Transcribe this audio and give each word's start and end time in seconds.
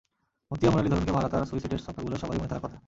মুত্তিয়া 0.51 0.71
মুরালিধরনকে 0.71 1.11
মারা 1.11 1.27
তার 1.29 1.47
সুইচ 1.49 1.63
হিটের 1.65 1.81
ছক্কাগুলো 1.85 2.15
সবারই 2.21 2.39
মনে 2.39 2.49
থাকার 2.51 2.63
কথা। 2.65 2.77